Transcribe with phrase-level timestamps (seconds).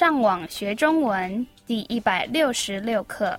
[0.00, 3.38] 上网学中文第一百六十六课。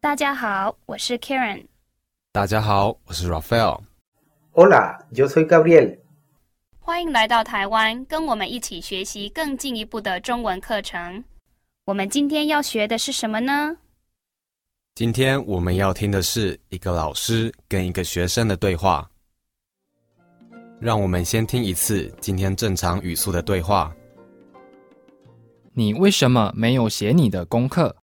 [0.00, 1.64] 大家好，我是 Karen。
[2.32, 3.82] 大家好，我是 Raphael。
[4.54, 5.98] Hola, yo soy Gabriel.
[6.80, 11.22] 欢迎来到台湾，跟我们一起学习更进一步的中文课程。
[11.84, 13.76] 我们今天要学的是什么呢？
[14.96, 19.10] 今天我们要听的是一个老师跟一个学生的对话。
[20.80, 23.92] 让我们先听一次今天正常语速的对话。
[25.72, 27.96] 你为什么没有写你的功课？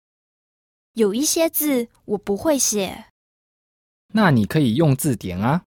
[0.93, 3.05] 有一些字我不会写，
[4.11, 5.61] 那你可以用字典啊。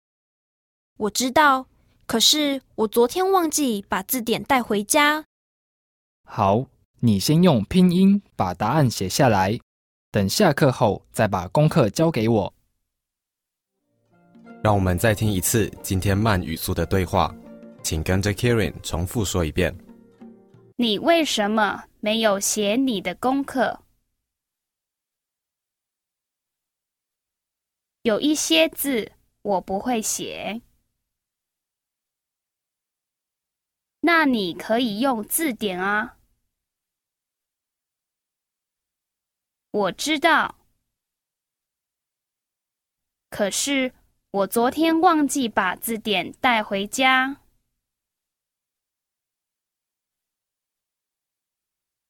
[0.98, 1.68] 我知道，
[2.08, 5.24] 可是我昨天忘记把字典带回家。
[6.24, 6.66] 好，
[7.02, 9.60] 你先用拼音把答案写下来，
[10.14, 12.54] 等下课后再把功课交给我。
[14.62, 17.34] 让我们再听一次今天慢语速的对话，
[17.82, 19.74] 请跟着 Karen 重复说一遍。
[20.76, 23.84] 你为什么没有写你的功课？
[28.02, 30.62] 有一些字我不会写，
[34.02, 36.18] 那你可以用字典啊。
[39.72, 40.58] 我知道，
[43.30, 43.94] 可是
[44.32, 47.38] 我昨天忘记把字典带回家。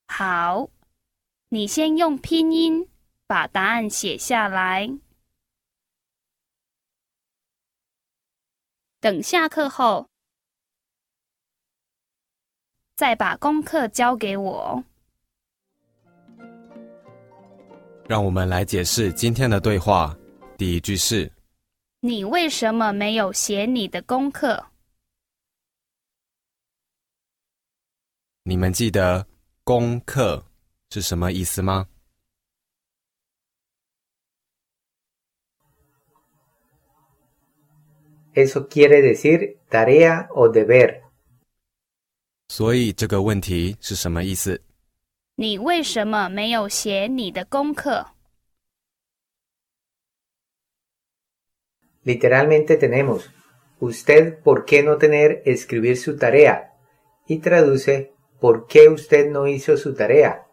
[0.08, 0.70] 好，
[1.50, 2.90] 你先用拼音
[3.28, 4.90] 把答案写下来。
[9.00, 10.10] 等下课后，
[12.96, 14.84] 再把功课交给我。
[18.08, 20.18] 让我们来解释今天的对话。
[20.58, 21.32] 第一句是：
[22.02, 24.66] 你为什么没有写你的功课？
[28.44, 29.26] 你们记得
[29.64, 30.44] “功课”
[30.90, 31.88] 是什么意思吗
[38.34, 41.02] ？Eso quiere decir tarea o deber.
[42.48, 44.62] 所以这个问题是什么意思？
[45.36, 48.12] 你为什么没有写你的功课
[52.04, 53.30] ？Literalmente tenemos,
[53.80, 56.72] ¿usted por qué no tener escribir su tarea?
[57.28, 60.46] Y traduce, ¿por qué usted no hizo su tarea?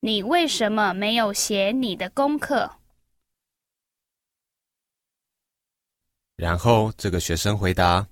[0.00, 2.78] 你为什么没有写你的功课？
[6.36, 8.08] 然后这个学生回答：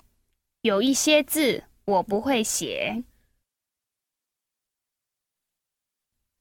[0.63, 3.03] 有一些字我不会写。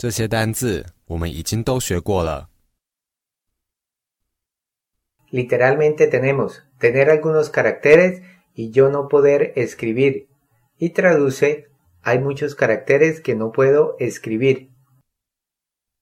[0.02, 2.50] 这些单字我们已经都学过了。
[5.30, 8.24] Literalmente tenemos, tener algunos caracteres
[8.56, 10.28] y yo no poder escribir.
[10.80, 11.70] Y traduce,
[12.02, 14.70] hay muchos caracteres que no puedo escribir.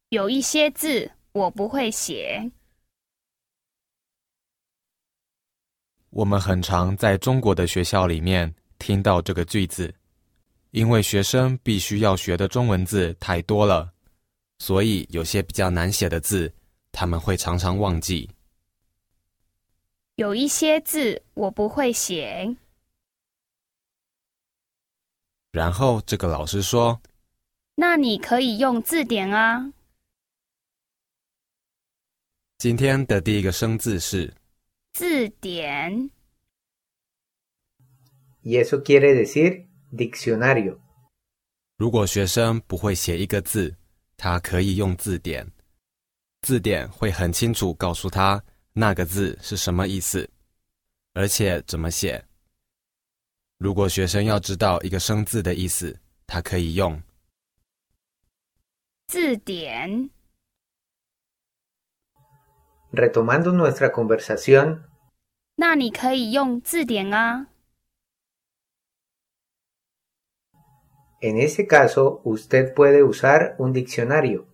[0.07, 2.49] 有一些字我不会写。
[6.11, 9.93] 我们很常在中国的学校里面听到这个句子，
[10.71, 13.91] 因为学生必须要学的中文字太多了，
[14.59, 16.53] 所以有些比较难写的字，
[16.91, 18.29] 他们会常常忘记。
[20.15, 22.55] 有一些字我不会写。
[25.51, 27.01] 然后这个老师说
[27.75, 29.73] 那你可以用字典啊。
[32.59, 34.31] ：“今天的第一个生字是
[34.91, 36.11] 字典
[38.41, 40.77] ，Y eso quiere decir diccionario.
[41.77, 43.75] 如果学生不会写一个字，
[44.17, 45.49] 他可以用字典，
[46.41, 50.29] 字典会很清楚告诉他那个字是什么意思，
[51.13, 52.25] 而且怎么写。
[53.57, 57.01] 如果学生要知道一个生字的意思，他可以用
[59.07, 60.09] 字典。
[62.91, 64.81] Retomando nuestra conversación,
[65.55, 67.48] 那你可以用字典啊。
[71.21, 74.45] En ese caso usted puede usar un diccionario.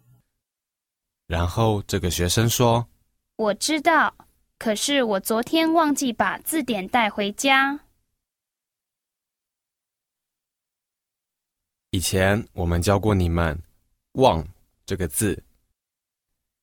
[1.28, 2.88] 然后这个学生说
[3.38, 4.14] 我知道，
[4.58, 7.82] 可是我昨天忘记把字典带回家。
[11.92, 13.62] ：“以前我们教过你们
[14.14, 14.48] ‘忘’
[14.86, 15.44] 这个字，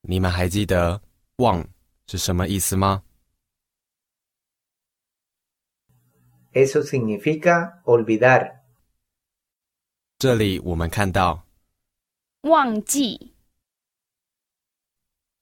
[0.02, 1.02] 你们还记得
[1.36, 1.66] ‘忘’
[2.06, 3.02] 是什么意思吗
[6.52, 8.61] ？Eso significa olvidar.
[10.22, 11.44] 这里我们看到
[12.42, 13.34] 忘记，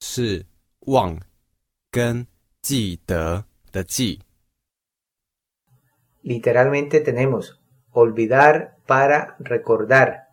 [0.01, 0.47] 是
[0.87, 1.21] 忘
[1.91, 2.27] 跟
[2.63, 4.23] 记得的记。
[6.23, 7.59] Literalmente tenemos
[7.93, 10.29] olvidar para recordar.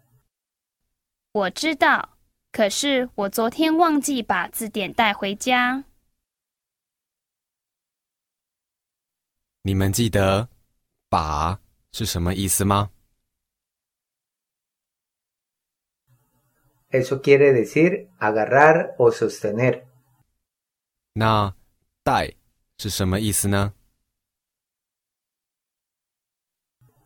[1.34, 2.18] 我知道，
[2.54, 5.84] 可是我昨天忘记把字典带回家。
[9.64, 10.48] 你们记得
[11.12, 11.60] “把”
[11.92, 12.92] 是什么意思吗？
[16.91, 19.87] Eso quiere decir agarrar o sostener.
[21.15, 21.55] 那“
[22.03, 22.35] 带”
[22.79, 23.73] 是什么意思呢？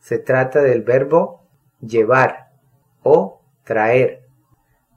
[0.01, 1.49] Se trata del verbo
[1.81, 2.53] llevar
[3.03, 4.27] o traer.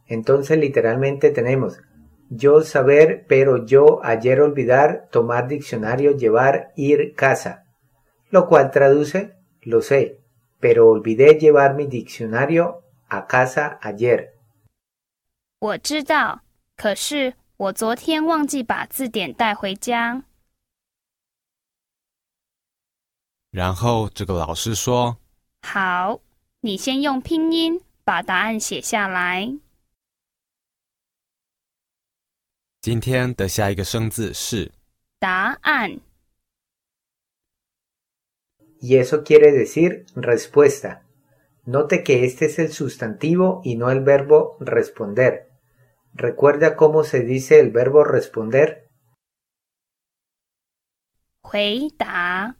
[0.07, 1.80] Entonces literalmente tenemos
[2.30, 7.65] yo saber, pero yo ayer olvidar, tomar diccionario, llevar, ir, casa.
[8.30, 10.19] Lo cual traduce lo sé,
[10.59, 14.32] pero olvidé llevar mi diccionario a casa ayer.
[15.64, 16.43] 我知道，
[16.76, 20.22] 可是我昨天忘记把字典带回家。
[23.50, 25.16] 然后这个老师说
[25.62, 26.20] 好，
[26.61, 29.55] 你先用拼音把答案写下来。
[32.82, 34.70] ：“今天的下一个生字是
[35.19, 35.99] 答案
[38.82, 41.00] Y eso quiere decir respuesta.
[41.64, 45.53] Note que este es el sustantivo y no el verbo responder.
[46.13, 48.89] ¿Recuerda cómo se dice el verbo responder?
[51.41, 52.56] 回答。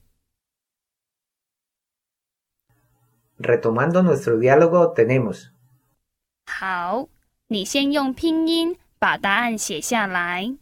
[3.38, 5.54] Retomando nuestro diálogo tenemos
[6.46, 7.08] 好，
[7.48, 10.58] 你先用拼音把答案写下来。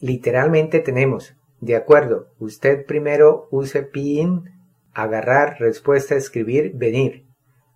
[0.00, 4.44] Literalmente tenemos, de acuerdo, usted primero use pin,
[4.94, 7.26] agarrar, respuesta, escribir, venir.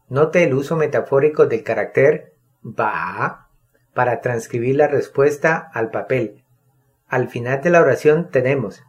[0.08, 2.32] Note el uso metafórico del carácter
[2.62, 3.48] va
[3.94, 6.42] para transcribir la respuesta al papel.
[7.08, 8.80] Al final de la oración tenemos,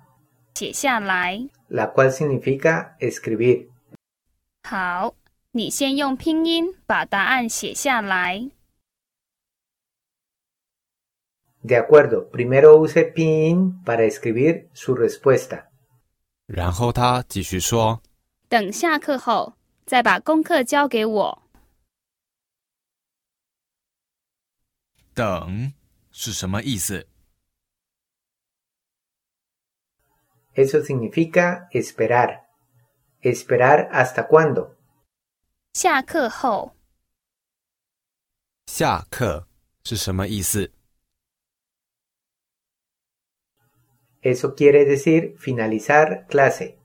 [0.55, 1.49] 写下来。
[1.69, 3.67] la cual significa escribir.
[4.63, 5.15] 好，
[5.51, 8.49] 你先用拼音把答案写下来。
[11.63, 15.65] De acuerdo, primero use pin para escribir su respuesta.
[16.45, 18.01] 然后他继续说
[18.47, 19.55] 等下课后
[19.85, 21.41] 再把功课交给我。：“
[25.13, 25.73] 等
[26.11, 27.07] 是什么意思？
[30.53, 32.43] Eso significa esperar.
[33.21, 34.75] ¿Esperar hasta cuándo?
[35.73, 36.75] 下课后，
[38.67, 39.47] 下课
[39.83, 40.71] 是什么意思？
[44.21, 46.77] Eso quiere decir finalizar clase.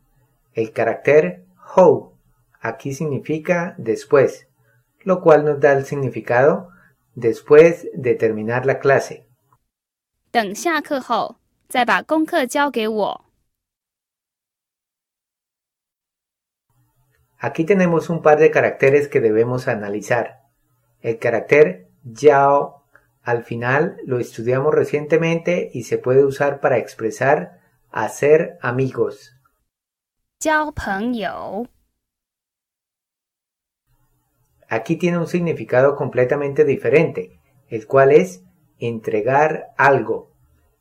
[0.52, 2.12] El carácter ho
[2.60, 4.48] aquí significa después,
[5.04, 6.70] lo cual nos da el significado
[7.14, 9.24] después de terminar la clase.
[10.30, 11.36] 等下课后
[11.68, 13.24] 再把功课交给我。
[17.38, 20.42] Aquí tenemos un par de caracteres que debemos analizar.
[21.00, 22.84] El carácter yao
[23.22, 27.60] al final lo estudiamos recientemente y se puede usar para expresar
[27.90, 29.32] hacer amigos.
[30.38, 31.66] 交朋友，
[34.68, 38.42] Aquí tiene un significado completamente diferente, el cual es
[38.78, 40.30] entregar algo,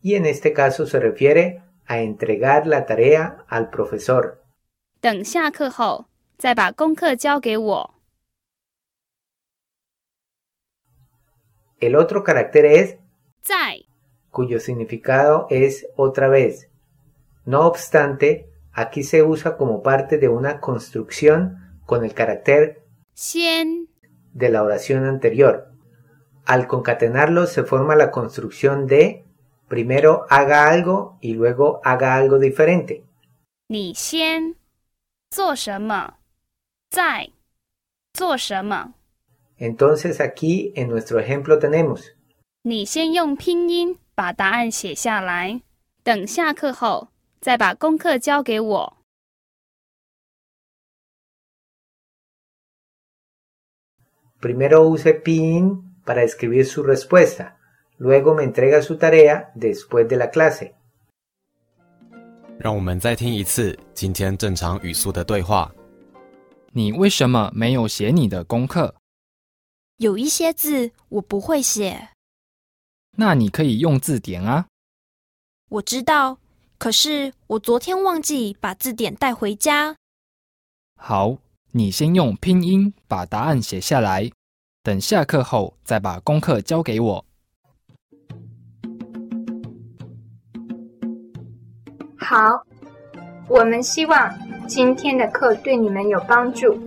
[0.02, 4.40] y en este caso se refiere a entregar la tarea al profesor.
[5.02, 6.08] 等下课后
[6.38, 7.96] 再把功课交给我。
[11.80, 12.98] El otro carácter es
[13.42, 13.86] 在
[14.30, 16.70] cuyo significado es otra vez.
[17.46, 22.83] No obstante, aquí se usa como parte de una construcción con el carácter
[23.14, 23.88] 先
[24.34, 25.72] de la oración anterior.
[26.46, 29.26] Al concatenarlos se forma la construcción de
[29.68, 33.04] primero haga algo y luego haga algo diferente.
[33.68, 34.56] 你先
[35.30, 36.16] 做什么？
[36.90, 37.30] 在
[38.14, 38.94] 做什么？
[39.60, 42.14] Entonces aquí en nuestro ejemplo tenemos
[42.64, 45.62] 你先用拼音把答案写下来，
[46.04, 47.10] 等下课后
[47.40, 48.98] 再把功课交给我。
[54.45, 57.57] Primero use pin para escribir su respuesta,
[57.97, 60.75] luego me entrega su tarea después de la clase.
[62.59, 65.75] 让我们再听一次今天正常语速的对话。
[66.73, 68.95] 你为什么没有写你的功课？
[69.97, 72.11] 有一些字我不会写，
[73.17, 74.67] 那你可以用字典啊。
[75.71, 76.39] 我知道，
[76.77, 79.97] 可是我昨天忘记把字典带回家。
[80.97, 81.39] 好，
[81.77, 84.31] 你先用拼音把答案写下来，
[84.85, 87.27] 等下课后再把功课交给我。
[92.17, 92.65] 好，
[93.49, 94.33] 我们希望
[94.69, 96.79] 今天的课对你们有帮助。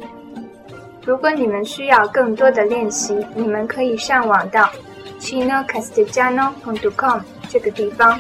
[1.06, 4.72] 如果你们需要更多的练习，你们可以上网到
[5.20, 8.18] chino castigiano punto com 这个地方。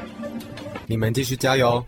[0.86, 1.81] 你们继续加油。